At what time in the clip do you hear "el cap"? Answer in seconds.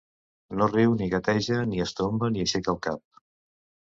2.75-3.23